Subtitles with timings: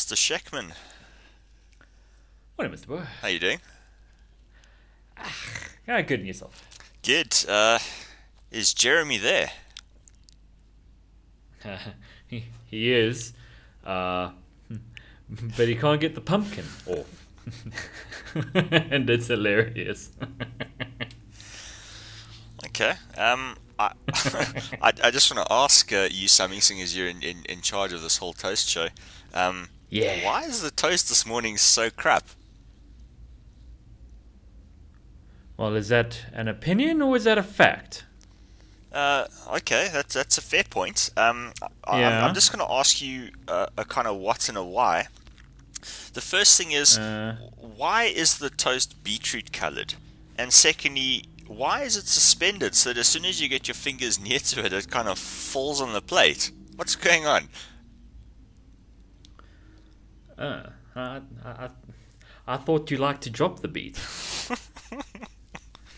[0.00, 0.16] Mr.
[0.16, 0.72] Sheckman.
[2.56, 2.86] Morning, Mr.
[2.86, 3.02] Boy.
[3.20, 3.58] How you doing?
[5.86, 6.66] Yeah, good in yourself.
[7.02, 7.36] Good.
[7.46, 7.78] Uh,
[8.50, 9.50] is Jeremy there?
[12.28, 13.34] he, he is,
[13.84, 14.30] uh,
[15.58, 17.26] but he can't get the pumpkin off.
[18.54, 20.12] and it's hilarious.
[22.68, 22.94] Okay.
[23.18, 23.92] Um, I,
[24.80, 27.60] I, I just want to ask uh, you something, seeing as you're in, in, in
[27.60, 28.88] charge of this whole toast show.
[29.34, 30.24] Um, Yeah.
[30.24, 32.24] Why is the toast this morning so crap?
[35.56, 38.04] well, is that an opinion or is that a fact?
[38.92, 41.10] Uh, okay, that's that's a fair point.
[41.16, 41.52] Um,
[41.84, 42.18] I, Yeah.
[42.18, 45.08] I'm, I'm just going to ask you uh, a kind of what and a why.
[46.14, 47.36] The first thing is, Uh.
[47.56, 49.94] why is the toast beetroot coloured?
[50.38, 54.18] And secondly, why is it suspended so that as soon as you get your fingers
[54.18, 56.50] near to it, it kind of falls on the plate?
[56.76, 57.48] What's going on?
[60.40, 61.68] Uh, I, I,
[62.46, 63.96] I thought you liked to drop the beat.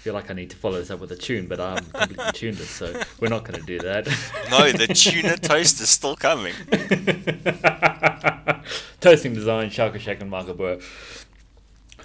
[0.03, 2.69] feel like I need to follow this up with a tune, but I'm completely tuneless,
[2.69, 4.07] so we're not going to do that.
[4.51, 6.55] No, the tuna toast is still coming.
[9.01, 10.81] Toasting design, Shaka Shack and Michael Burr.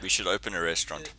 [0.03, 1.11] We should open a restaurant.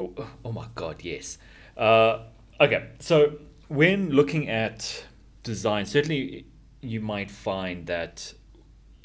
[0.00, 0.12] Oh,
[0.44, 1.38] oh my god, yes.
[1.76, 2.24] Uh,
[2.60, 5.04] okay, so when looking at
[5.44, 6.46] design, certainly
[6.80, 8.34] you might find that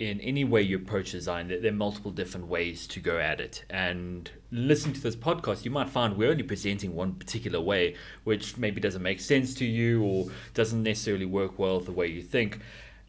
[0.02, 3.64] in any way you approach design, there are multiple different ways to go at it.
[3.70, 8.58] And listening to this podcast, you might find we're only presenting one particular way, which
[8.58, 12.62] maybe doesn't make sense to you or doesn't necessarily work well the way you think.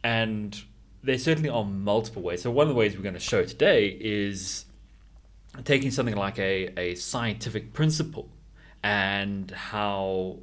[0.05, 0.63] And
[1.03, 2.43] there certainly are multiple ways.
[2.43, 4.67] So one of the ways we're going to show today is
[5.65, 8.29] taking something like a, a scientific principle
[8.83, 10.41] and how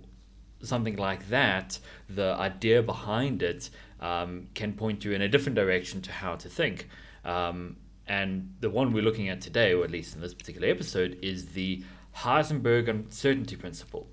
[0.64, 1.78] something like that,
[2.10, 3.70] the idea behind it,
[4.02, 6.88] um, can point you in a different direction to how to think.
[7.26, 11.18] Um, and the one we're looking at today, or at least in this particular episode,
[11.22, 11.84] is the
[12.18, 14.08] Heisenberg uncertainty principle.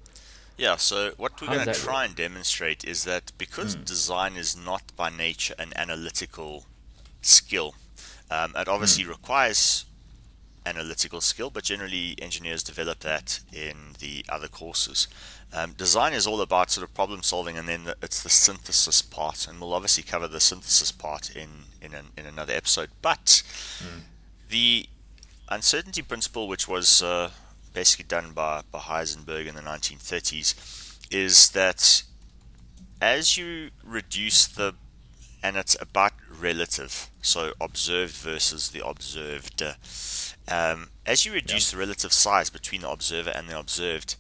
[0.58, 4.82] Yeah, so what we're going to try and demonstrate is that because design is not
[4.96, 6.64] by nature an analytical
[7.20, 7.74] skill,
[8.30, 9.84] um, it obviously requires
[10.64, 15.08] analytical skill, but generally engineers develop that in the other courses.
[15.52, 19.00] Um, design is all about sort of problem solving, and then the, it's the synthesis
[19.00, 21.48] part, and we'll obviously cover the synthesis part in
[21.80, 22.90] in, an, in another episode.
[23.00, 23.42] But
[24.48, 24.86] the
[25.48, 27.30] uncertainty principle, which was uh,
[27.72, 32.02] basically done by, by Heisenberg in the 1930s, is that
[33.00, 34.74] as you reduce the,
[35.42, 39.62] and it's about relative, so observed versus the observed.
[40.48, 44.16] Um, as you reduce the relative size between the observer and the observed,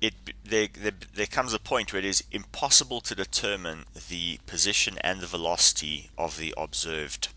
[0.00, 0.14] it
[0.44, 5.20] there, there, there comes a point where it is impossible to determine the position and
[5.20, 7.28] the velocity of the observed.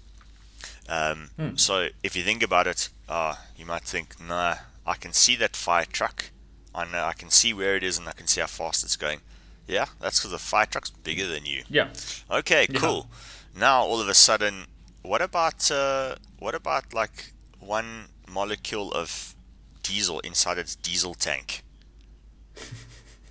[0.87, 4.55] Um, So if you think about it, uh, you might think, nah,
[4.85, 6.31] I can see that fire truck.
[6.73, 8.95] I know I can see where it is and I can see how fast it's
[8.97, 9.21] going.
[9.67, 11.63] Yeah, that's because the fire truck's bigger than you.
[11.69, 11.89] Yeah.
[12.29, 12.79] Okay, Yeah.
[12.79, 13.09] cool.
[13.55, 14.65] Now all of a sudden,
[15.01, 19.35] what about uh, what about like one molecule of
[19.83, 21.63] diesel inside its diesel tank?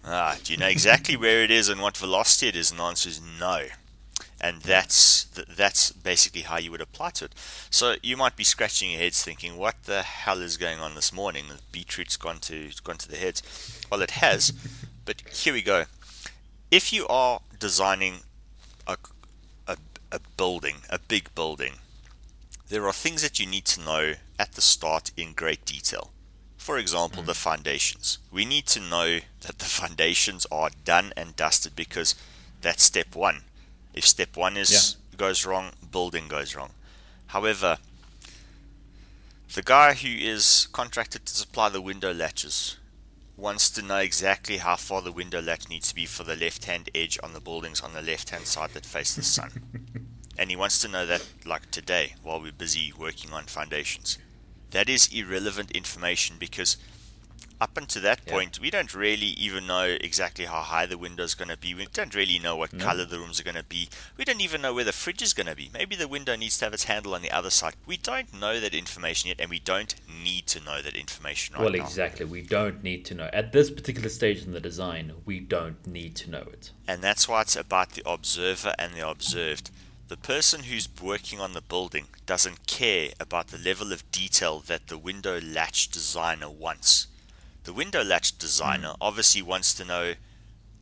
[0.05, 2.71] Ah, do you know exactly where it is and what velocity it is?
[2.71, 3.67] And the answer is no.
[4.41, 7.35] And that's that's basically how you would apply to it.
[7.71, 11.13] So you might be scratching your heads, thinking, "What the hell is going on this
[11.13, 11.49] morning?
[11.49, 13.43] The beetroot's gone to gone to the heads."
[13.91, 14.53] Well, it has,
[15.05, 15.87] but here we go.
[16.71, 18.21] If you are designing
[18.87, 18.97] a,
[19.67, 19.77] a,
[20.13, 21.75] a building, a big building,
[22.69, 26.13] there are things that you need to know at the start in great detail.
[26.59, 27.27] For example, mm.
[27.27, 28.19] the foundations.
[28.31, 32.15] We need to know that the foundations are done and dusted because
[32.61, 33.43] that's step one.
[33.95, 36.71] If step one is goes wrong, building goes wrong.
[37.29, 37.79] However,
[39.55, 42.77] the guy who is contracted to supply the window latches
[43.37, 46.65] wants to know exactly how far the window latch needs to be for the left
[46.65, 49.51] hand edge on the buildings on the left hand side that face the sun.
[50.39, 54.19] and he wants to know that like today while we're busy working on foundations.
[54.71, 56.77] That is irrelevant information because
[57.61, 58.33] up until that Yeah.
[58.35, 61.75] point we don't really even know exactly how high the window is going to be.
[61.75, 62.85] We don't really know what No.
[62.85, 63.89] color the rooms are going to be.
[64.17, 65.69] We don't even know where the fridge is going to be.
[65.73, 67.75] Maybe the window needs to have its handle on the other side.
[67.85, 71.63] We don't know that information yet and we don't need to know that information right
[71.65, 71.85] well, now.
[71.85, 72.27] exactly.
[72.27, 73.29] We don't need to know.
[73.33, 76.71] At this particular stage in the design, we don't need to know it.
[76.87, 79.71] And that's why it's about the observer and the observed.
[80.09, 84.87] The person who's working on the building doesn't care about the level of detail that
[84.87, 87.09] the window latch designer wants.
[87.65, 89.03] The window latch designer hmm.
[89.03, 90.15] obviously wants to know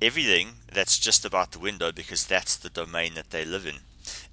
[0.01, 3.79] everything that's just about the window because that's the domain that they live in.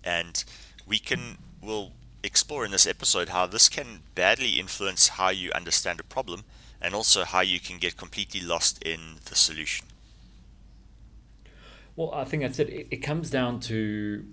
[0.04, 0.44] And
[0.86, 6.02] we can, we'll explore in this episode how this can badly influence how you understand
[6.02, 6.44] a problem
[6.80, 9.88] and also how you can get completely lost in the solution.
[11.96, 12.70] Well, I think that's it.
[12.70, 14.24] It, it comes down to,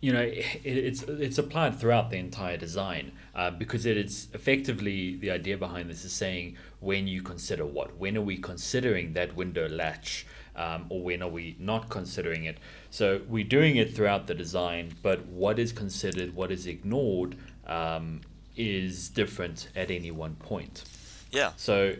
[0.00, 5.16] you know, it, it's it's applied throughout the entire design uh, because it is effectively
[5.16, 9.34] the idea behind this is saying when you consider what, when are we considering that
[9.34, 12.58] window latch, um, or when are we not considering it?
[12.90, 17.36] So we're doing it throughout the design, but what is considered, what is ignored,
[17.66, 18.20] um,
[18.56, 20.84] is different at any one point.
[21.32, 21.52] Yeah.
[21.56, 21.94] So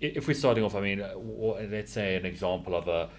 [0.00, 1.16] if we're starting off, I mean, uh,
[1.70, 3.10] let's say an example of a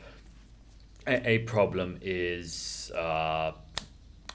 [1.07, 3.53] a, problem is uh,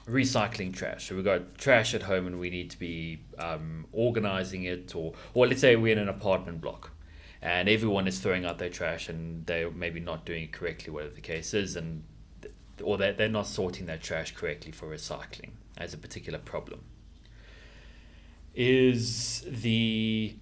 [0.07, 1.07] recycling trash.
[1.07, 5.13] So we've got trash at home and we need to be um, organizing it, or
[5.33, 6.91] or let's say we're in an apartment block
[7.43, 11.13] and everyone is throwing out their trash and they're maybe not doing it correctly, whatever
[11.13, 12.03] the case is, and
[12.81, 16.81] or they're, they're not sorting their trash correctly for recycling as a particular problem.
[18.55, 20.35] Is the,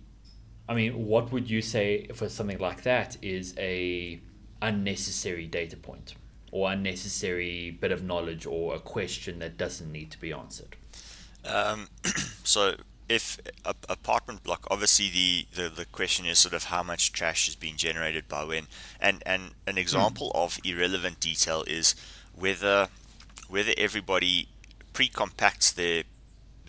[0.70, 4.22] I mean, what would you say for something like that is a
[4.62, 6.14] unnecessary data point
[6.52, 10.76] or unnecessary bit of knowledge or a question that doesn't need to be answered?
[11.46, 11.88] Um,
[12.44, 12.76] so
[13.10, 17.48] if a, apartment block, obviously the, the, the question is sort of how much trash
[17.48, 18.68] is being generated by when,
[19.00, 20.40] and and an example mm.
[20.40, 21.96] of irrelevant detail is
[22.36, 22.88] whether
[23.50, 24.48] whether everybody
[24.94, 26.04] pre-compacts their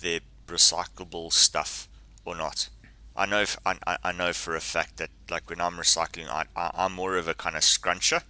[0.01, 1.89] their recyclable stuff
[2.25, 2.69] or not.
[3.15, 6.45] I know if, I, I know for a fact that like when I'm recycling, I,
[6.57, 8.23] I am more of a kind of scruncher,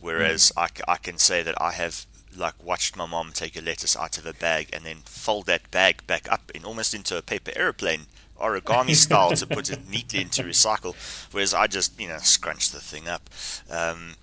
[0.00, 0.62] whereas mm.
[0.86, 2.06] I, I can say that I have
[2.36, 5.70] like watched my mom take a lettuce out of a bag and then fold that
[5.70, 8.06] bag back up in almost into a paper aeroplane
[8.40, 10.94] origami style to put it neatly into recycle.
[11.32, 13.28] Whereas I just you know scrunch the thing up.
[13.68, 14.14] Um,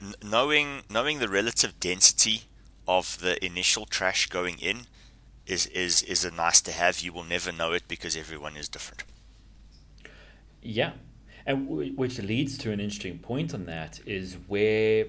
[0.00, 2.42] n- knowing knowing the relative density
[2.86, 4.86] of the initial trash going in
[5.46, 7.00] is is is a nice to have.
[7.00, 9.04] You will never know it because everyone is different.
[10.62, 10.92] Yeah
[11.46, 15.06] and w- which leads to an interesting point on that is where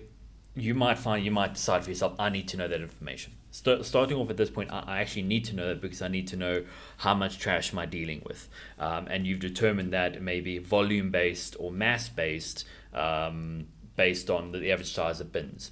[0.56, 3.33] you might find you might decide for yourself i need to know that information.
[3.51, 6.07] St- starting off at this point I, I actually need to know that because i
[6.07, 6.63] need to know
[6.98, 8.50] how much trash am i dealing with.
[8.80, 14.72] Um, and you've determined that maybe volume based or mass based um, based on the
[14.72, 15.72] average size of bins.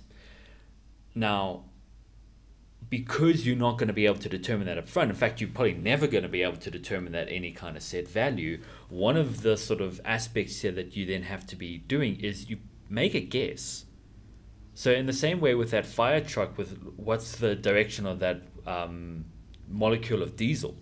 [1.16, 1.64] Now
[2.90, 5.50] because you're not going to be able to determine that up front, in fact, you're
[5.50, 8.60] probably never going to be able to determine that any kind of set value.
[8.90, 12.50] One of the sort of aspects here that you then have to be doing is
[12.50, 12.58] you
[12.90, 13.86] make a guess
[14.80, 18.44] so in the same way with that fire truck, with what's the direction of that
[18.66, 19.26] um,
[19.68, 20.78] molecule of diesel,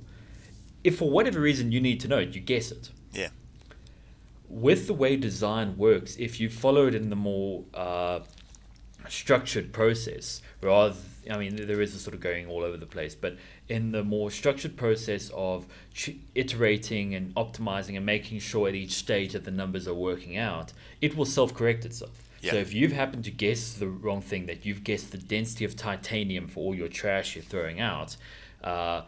[0.84, 2.92] if for whatever reason you need to know it, you guess it.
[3.12, 3.30] Yeah.
[4.48, 8.20] With the way design works, if you follow it in the more uh,
[9.10, 10.96] structured process, rather,
[11.30, 13.38] I mean, there is a sort of going all over the place, but
[13.68, 15.66] in the more structured process of
[16.36, 20.74] iterating and optimizing and making sure at each stage that the numbers are working out,
[21.02, 22.24] it will self correct itself.
[22.42, 22.52] Yeah.
[22.52, 25.76] So if you've happened to guess the wrong thing, that you've guessed the density of
[25.76, 28.16] titanium for all your trash you're throwing out,
[28.64, 29.02] uh,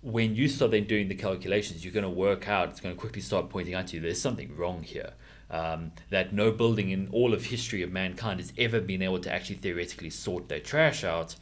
[0.00, 3.00] when you start then doing the calculations, you're going to work out, it's going to
[3.00, 5.12] quickly start pointing out to you there's something wrong here.
[5.50, 9.32] Um, that no building in all of history of mankind has ever been able to
[9.32, 11.36] actually theoretically sort their trash out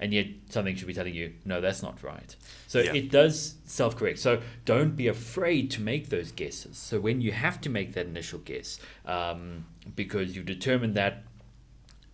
[0.00, 2.36] and yet something should be telling you no that's not right
[2.66, 2.92] so yeah.
[2.92, 7.60] it does self-correct so don't be afraid to make those guesses so when you have
[7.60, 9.64] to make that initial guess um,
[9.96, 11.24] because you've determined that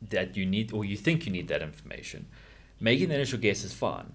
[0.01, 2.27] that you need or you think you need that information
[2.81, 4.13] making the initial guess is fine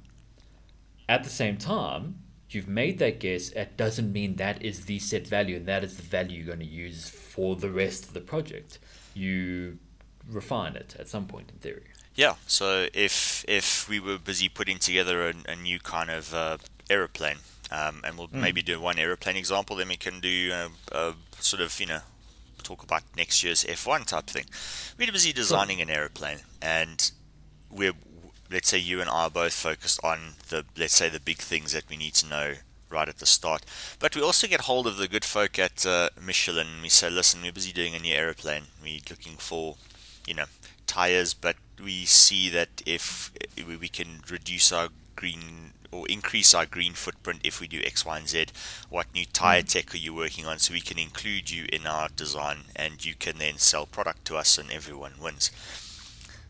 [1.09, 2.15] at the same time
[2.49, 5.97] you've made that guess it doesn't mean that is the set value and that is
[5.97, 8.79] the value you're going to use for the rest of the project
[9.13, 9.77] you
[10.29, 11.83] refine it at some point in theory
[12.19, 16.57] yeah, so if if we were busy putting together a, a new kind of uh,
[16.89, 17.37] aeroplane,
[17.71, 18.41] um, and we'll mm.
[18.41, 22.01] maybe do one aeroplane example, then we can do uh, a sort of you know
[22.61, 24.43] talk about next year's F1 type thing.
[24.97, 27.09] We're busy designing an aeroplane, and
[27.71, 27.93] we're
[28.51, 31.71] let's say you and I are both focused on the let's say the big things
[31.73, 32.53] that we need to know
[32.89, 33.63] right at the start.
[33.99, 36.67] But we also get hold of the good folk at uh, Michelin.
[36.67, 38.63] And we say, listen, we're busy doing a new aeroplane.
[38.81, 39.75] We're looking for,
[40.25, 40.45] you know,
[40.87, 46.93] tires, but we see that if we can reduce our green or increase our green
[46.93, 48.47] footprint if we do X, Y, and Z.
[48.89, 49.67] What new tire mm.
[49.67, 50.59] tech are you working on?
[50.59, 54.37] So we can include you in our design and you can then sell product to
[54.37, 55.51] us and everyone wins.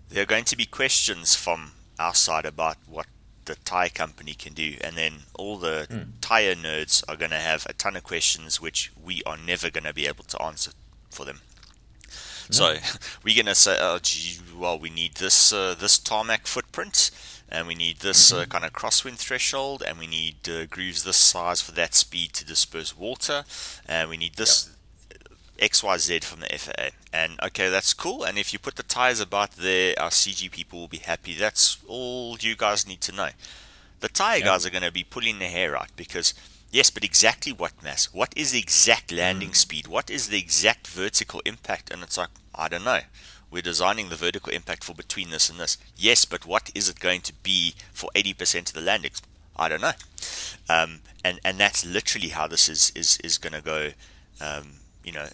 [0.10, 3.06] There are going to be questions from our side about what
[3.46, 6.08] the tire company can do, and then all the mm.
[6.22, 9.84] tire nerds are going to have a ton of questions which we are never going
[9.84, 10.72] to be able to answer
[11.10, 11.41] for them.
[12.50, 12.75] So
[13.24, 17.12] we're gonna say, oh, gee, well, we need this uh, this tarmac footprint,
[17.48, 21.18] and we need this uh, kind of crosswind threshold, and we need uh, grooves this
[21.18, 23.44] size for that speed to disperse water,
[23.88, 24.70] and we need this
[25.60, 26.89] XYZ from the FAA.
[27.12, 28.24] And okay, that's cool.
[28.24, 31.34] And if you put the tires about there, our CG people will be happy.
[31.34, 33.30] That's all you guys need to know.
[34.00, 36.34] The tire guys are going to be pulling their hair out because,
[36.72, 38.13] yes, but exactly what mass?
[38.13, 39.56] What is the exact landing mm.
[39.56, 39.88] speed?
[39.88, 41.92] What is the exact vertical impact?
[41.92, 43.01] And it's like, I don't know.
[43.51, 45.78] We're designing the vertical impact for between this and this.
[45.98, 49.22] Yes, but what is it going to be for 80% of the landings?
[49.56, 49.92] I don't know.
[50.70, 53.89] Um, and, and that's literally how this is, is, is going to go,
[54.39, 55.28] um, you know,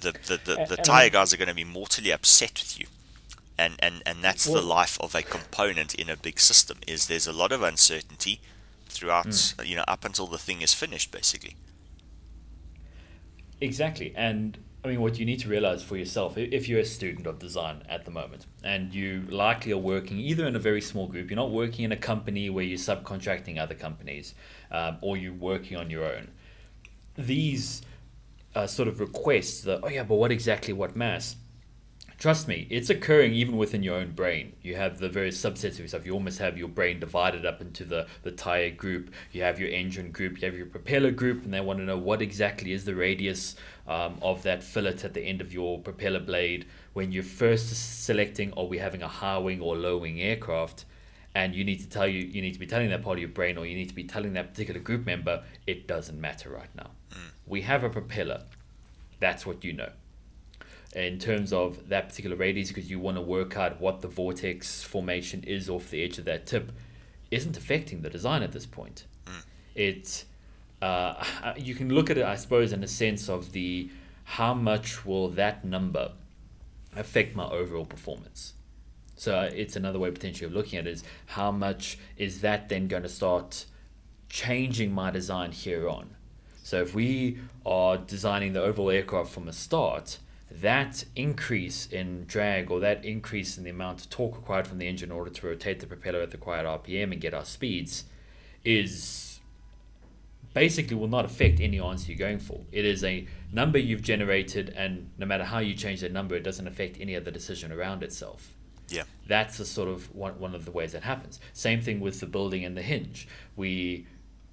[0.00, 2.86] the the, the, the tire guys are going to be mortally upset with you
[3.58, 7.26] and and and that's the life of a component in a big system is there's
[7.26, 8.40] a lot of uncertainty
[8.86, 9.66] throughout mm.
[9.66, 11.56] you know up until the thing is finished basically
[13.60, 17.26] exactly and i mean what you need to realize for yourself if you're a student
[17.26, 21.08] of design at the moment and you likely are working either in a very small
[21.08, 24.34] group you're not working in a company where you're subcontracting other companies
[24.70, 26.28] um, or you're working on your own
[27.16, 27.82] these
[28.58, 31.36] uh, sort of requests that, oh yeah, but what exactly what mass?
[32.18, 34.52] Trust me, it's occurring even within your own brain.
[34.62, 36.04] You have the various subsets of yourself.
[36.04, 39.12] You almost have your brain divided up into the, the tire group.
[39.30, 40.40] You have your engine group.
[40.40, 43.54] You have your propeller group, and they want to know what exactly is the radius
[43.86, 46.66] um, of that fillet at the end of your propeller blade.
[46.94, 50.84] When you're first selecting, are we having a high wing or low wing aircraft?
[51.34, 53.28] And you need to tell you you need to be telling that part of your
[53.28, 56.74] brain or you need to be telling that particular group member it doesn't matter right
[56.74, 56.90] now.
[57.12, 57.30] Mm.
[57.46, 58.42] we have a propeller.
[59.20, 59.90] That's what you know.
[60.94, 64.82] In terms of that particular radius because you want to work out what the vortex
[64.82, 66.72] formation is off the edge of that tip
[67.30, 69.04] isn't affecting the design at this point.
[69.26, 69.44] Mm.
[69.74, 70.24] it
[70.80, 71.24] uh,
[71.56, 73.90] you can look at it i suppose in a sense of the
[74.24, 76.12] how much will that number
[76.96, 78.54] affect my overall performance
[79.18, 82.86] so it's another way potentially of looking at it is how much is that then
[82.86, 83.66] going to start
[84.28, 86.10] changing my design here on?
[86.62, 90.18] So if we are designing the overall aircraft from a start,
[90.52, 94.86] that increase in drag or that increase in the amount of torque required from the
[94.86, 98.04] engine in order to rotate the propeller at the required RPM and get our speeds
[98.64, 99.40] is
[100.54, 102.60] basically will not affect any answer you're going for.
[102.70, 106.44] It is a number you've generated, and no matter how you change that number, it
[106.44, 108.54] doesn't affect any other decision around itself.
[108.88, 109.04] Yeah.
[109.26, 111.40] That's a sort of one, one of the ways that happens.
[111.52, 113.28] Same thing with the building and the hinge.
[113.56, 114.06] We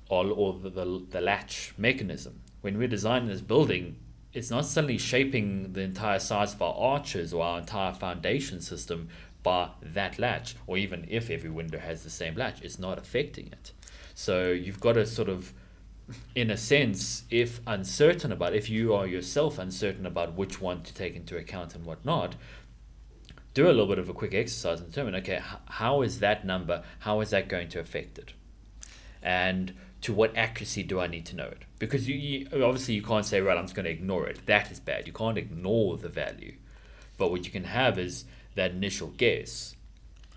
[0.10, 2.42] or, or the, the, the latch mechanism.
[2.62, 3.98] When we're designing this building,
[4.34, 9.10] it's not suddenly shaping the entire size of our arches or our entire foundation system
[9.44, 13.48] by that latch, or even if every window has the same latch, it's not affecting
[13.48, 13.72] it.
[14.16, 15.54] So you've got to sort of,
[16.34, 20.94] in a sense, if uncertain about, if you are yourself uncertain about which one to
[20.94, 22.36] take into account and what not,
[23.56, 23.90] do a little mm.
[23.90, 27.50] bit of a quick exercise and determine okay how is that number how is that
[27.50, 28.34] going to affect it?
[29.24, 31.64] And to what accuracy do i need to know it?
[31.80, 34.46] Because you, you obviously you can't say right i'm just going to ignore it.
[34.46, 35.08] That is bad.
[35.08, 36.56] You can't ignore the value.
[37.18, 39.76] But what you can have is that initial guess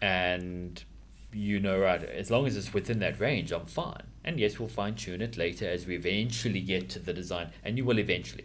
[0.01, 0.85] and
[1.33, 4.69] you know right as long as it's within that range i'm fine and yes we'll
[4.69, 8.45] fine tune it later as we eventually get to the design and you will eventually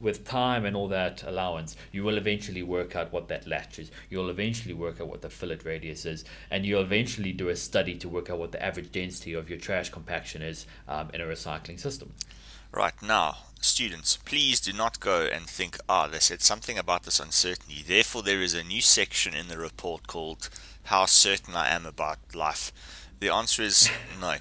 [0.00, 3.90] with time and all that allowance, you will eventually work out what that latch is.
[4.08, 7.96] You'll eventually work out what the fillet radius is, and you'll eventually do a study
[7.96, 11.24] to work out what the average density of your trash compaction is um, in a
[11.24, 12.12] recycling system.
[12.72, 17.04] Right now, students, please do not go and think, ah, oh, they said something about
[17.04, 17.84] this uncertainty.
[17.86, 20.48] Therefore, there is a new section in the report called
[20.84, 22.72] "How Certain I Am About Life."
[23.18, 23.90] The answer is
[24.20, 24.36] no.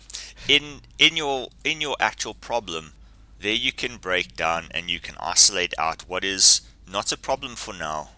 [0.48, 2.93] In in your in your actual problem,
[3.39, 7.55] there you can break down and you can isolate out what is not a problem
[7.55, 8.10] for now,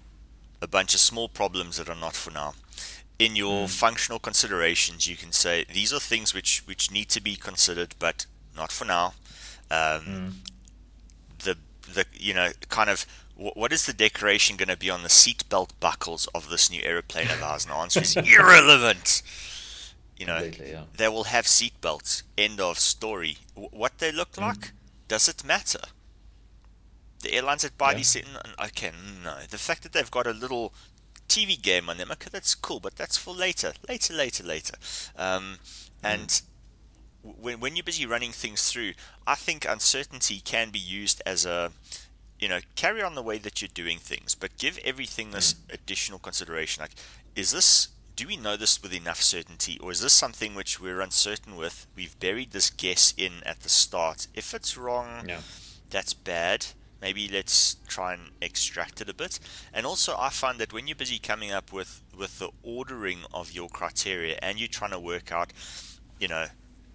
[0.62, 2.54] a bunch of small problems that are not for now.
[3.20, 3.70] In your mm.
[3.70, 8.26] functional considerations, you can say these are things which, which need to be considered, but
[8.56, 9.14] not for now.
[9.70, 10.34] Um, mm.
[11.44, 11.58] The
[11.94, 15.72] the you know kind of what is the decoration going to be on the seatbelt
[15.80, 17.66] buckles of this new aeroplane of ours?
[17.66, 19.24] And the answer is irrelevant.
[20.22, 20.84] You know, yeah.
[20.98, 22.22] they will have seatbelts.
[22.38, 23.38] End of story.
[23.56, 24.42] W- what they look mm.
[24.42, 24.72] like,
[25.08, 25.80] does it matter?
[27.24, 27.98] The airlines that buy yeah.
[27.98, 28.18] these,
[28.68, 28.92] okay,
[29.24, 29.38] no.
[29.50, 30.76] The fact that they've got a little
[31.28, 34.76] TV game on them, okay, that's cool, but that's for later, later, later, later.
[35.18, 35.58] Um,
[36.04, 36.44] and mm.
[37.40, 38.94] when when you're busy running things through,
[39.26, 41.72] I think uncertainty can be used as a
[42.40, 45.74] you know, carry on the way that you're doing things, but give everything this mm.
[45.74, 46.82] additional consideration.
[46.82, 46.96] Like,
[47.36, 47.90] is this
[48.22, 51.88] do we know this with enough certainty, or is this something which we're uncertain with?
[51.96, 54.28] We've buried this guess in at the start.
[54.36, 55.40] If it's wrong, yeah.
[55.90, 56.68] that's bad.
[57.02, 59.40] maybe let's try and extract it a bit.
[59.74, 63.54] And also, I find that when you're busy coming up with with the ordering of
[63.54, 65.52] your criteria and you're trying to work out,
[66.20, 66.46] you know,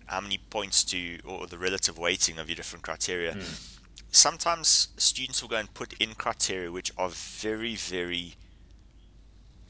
[0.05, 3.33] how many points to or the relative weighting of your different criteria.
[3.33, 3.81] Mm.
[4.13, 8.37] Sometimes students will go and put in criteria which are very, very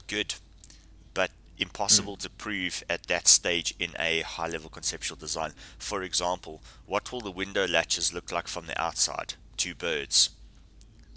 [0.07, 0.35] good,
[1.59, 2.21] impossible mm.
[2.21, 5.53] to prove at that stage in a high level conceptual design.
[5.79, 9.35] For example, what will the window latches look like from the outside?
[9.57, 10.31] Two birds.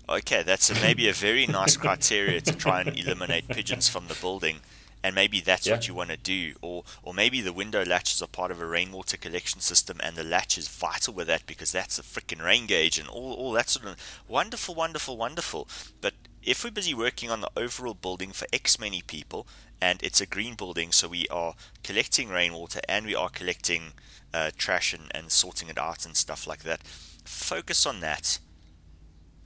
[0.07, 4.15] Okay, that's a, maybe a very nice criteria to try and eliminate pigeons from the
[4.15, 4.57] building
[5.03, 5.73] and maybe that's yeah.
[5.73, 8.65] what you want to do or or maybe the window latches are part of a
[8.65, 12.65] rainwater collection system and the latch is vital with that because that's a freaking rain
[12.65, 15.67] gauge and all, all that sort of wonderful wonderful wonderful
[16.01, 19.47] but if we're busy working on the overall building for X many people
[19.81, 23.93] and it's a green building so we are collecting rainwater and we are collecting
[24.33, 26.83] uh, trash and, and sorting it out and stuff like that
[27.23, 28.39] focus on that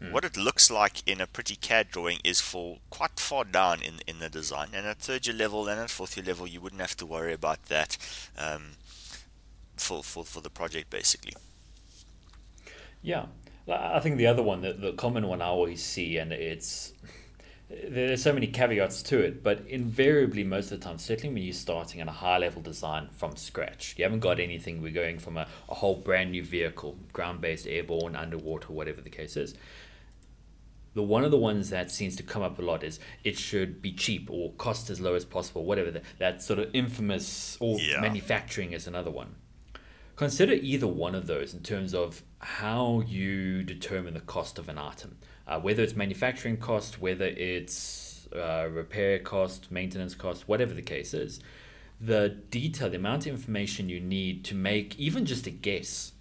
[0.03, 0.11] Mm.
[0.11, 4.01] What it looks like in a pretty CAD drawing is for quite far down in,
[4.05, 4.69] in the design.
[4.73, 7.33] And at third year level and at fourth year level, you wouldn't have to worry
[7.33, 7.97] about that
[8.37, 8.71] um,
[9.77, 11.33] for, for, for the project basically.
[13.01, 13.25] Yeah.
[13.67, 16.93] I think the other one, the, the common one I always see, and it's
[17.69, 21.53] there's so many caveats to it, but invariably, most of the time, certainly when you're
[21.53, 25.37] starting on a high level design from scratch, you haven't got anything, we're going from
[25.37, 29.55] a, a whole brand new vehicle, ground based, airborne, underwater, whatever the case is
[30.93, 33.81] the one of the ones that seems to come up a lot is it should
[33.81, 37.79] be cheap or cost as low as possible, whatever the, that sort of infamous or
[37.79, 37.99] yeah.
[37.99, 39.35] manufacturing is another one.
[40.15, 44.77] Consider either one of those in terms of how you determine the cost of an
[44.77, 45.17] item,
[45.47, 51.13] uh, whether it's manufacturing cost, whether it's uh, repair cost, maintenance cost, whatever the case
[51.13, 51.39] is.
[51.99, 56.11] The detail, the amount of information you need to make even just a guess,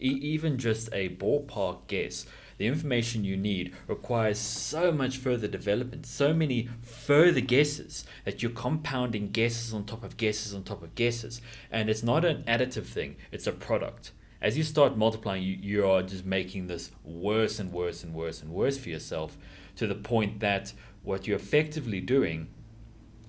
[0.00, 2.26] e- even just a ballpark guess
[2.58, 8.50] the information you need requires so much further development, so many further guesses that you're
[8.50, 11.40] compounding guesses on top of guesses on top of guesses.
[11.70, 14.12] And it's not an additive thing, it's a product.
[14.40, 18.42] As you start multiplying, you, you are just making this worse and worse and worse
[18.42, 19.36] and worse for yourself
[19.76, 22.48] to the point that what you're effectively doing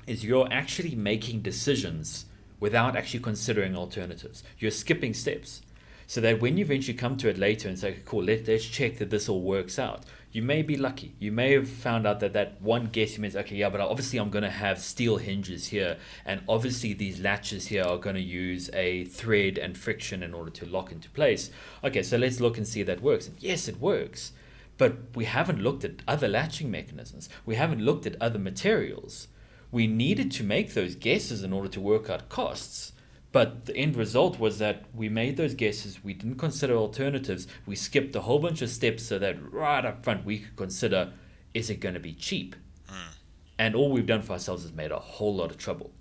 [0.05, 2.25] is you're actually making decisions
[2.59, 4.43] without actually considering alternatives.
[4.57, 5.61] You're skipping steps
[6.09, 8.97] so that when you eventually come to it later and say, cool, let, let's check
[8.97, 11.13] that this all works out, you may be lucky.
[11.19, 14.31] You may have found out that that one guess means, okay, yeah, but obviously I'm
[14.31, 18.71] going to have steel hinges here, and obviously these latches here are going to use
[18.73, 21.51] a thread and friction in order to lock into place.
[21.83, 23.27] Okay, so let's look and see if that works.
[23.27, 24.31] And yes, it works,
[24.79, 27.29] but we haven't looked at other latching mechanisms.
[27.45, 29.27] We haven't looked at other materials.
[29.71, 32.93] We needed to make those guesses in order to work out costs
[33.31, 37.75] but the end result was that we made those guesses, we didn't consider alternatives, we
[37.75, 41.13] skipped a whole bunch of steps so that right up front we could consider
[41.53, 42.55] is it going to be cheap?
[42.89, 43.15] Mm.
[43.59, 45.91] And all we've done for ourselves is made a whole lot of trouble.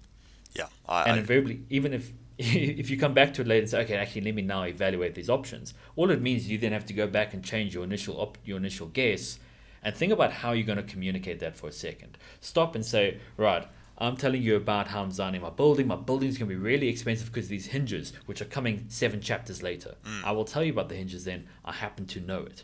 [0.54, 0.66] Yeah.
[0.88, 3.80] I, and I, invariably, even if if you come back to it later and say,
[3.82, 6.86] okay, actually, let me now evaluate these options, all it means is you then have
[6.86, 9.38] to go back and change your initial op- your initial guess
[9.82, 12.16] and think about how you're going to communicate that for a second.
[12.40, 13.66] Stop and say, right,
[14.00, 15.88] I'm telling you about how I'm designing my building.
[15.88, 18.84] My building is going to be really expensive because of these hinges, which are coming
[18.88, 19.96] seven chapters later.
[20.04, 20.24] Mm.
[20.24, 21.48] I will tell you about the hinges then.
[21.64, 22.62] I happen to know it.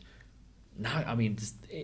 [0.79, 1.39] Now, I mean,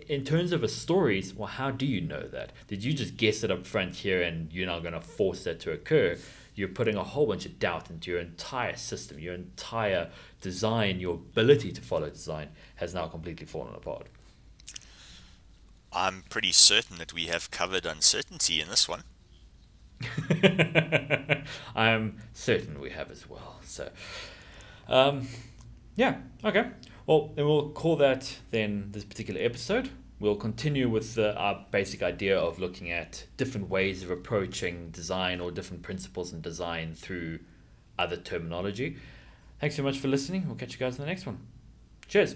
[0.07, 2.51] in terms of a stories, well, how do you know that?
[2.67, 5.59] Did you just guess it up front here and you're not going to force that
[5.61, 6.17] to occur?
[6.55, 10.09] You're putting a whole bunch of doubt into your entire system, your entire
[10.41, 14.07] design, your ability to follow design has now completely fallen apart.
[15.93, 19.03] I'm pretty certain that we have covered uncertainty in this one.
[21.75, 23.59] I'm certain we have as well.
[23.63, 23.89] So,
[24.87, 25.27] um,
[25.95, 26.71] yeah, okay.
[27.07, 29.89] Well, then we'll call that then this particular episode.
[30.19, 35.39] We'll continue with uh, our basic idea of looking at different ways of approaching design
[35.39, 37.39] or different principles in design through
[37.97, 38.97] other terminology.
[39.59, 40.45] Thanks so much for listening.
[40.45, 41.39] We'll catch you guys in the next one.
[42.07, 42.35] Cheers.